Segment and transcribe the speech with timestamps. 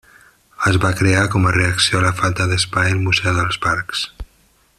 [0.69, 3.99] Es va crear com a reacció a la falta d'espai al Museu del Parc.